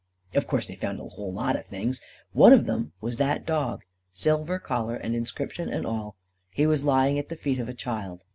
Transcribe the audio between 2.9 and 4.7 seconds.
was that dog silver